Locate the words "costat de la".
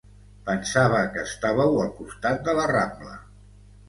1.97-2.65